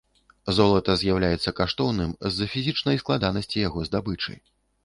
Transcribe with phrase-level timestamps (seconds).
[0.59, 4.33] Золата з'яўляецца каштоўным з-за фізічнай складанасці яго здабычы.